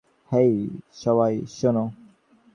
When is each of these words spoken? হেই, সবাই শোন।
হেই, 0.31 0.53
সবাই 0.93 1.33
শোন। 1.47 1.77